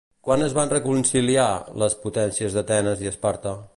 [0.27, 1.45] Quan es van reconciliar,
[1.83, 3.55] les potències d'Atenes i Esparta?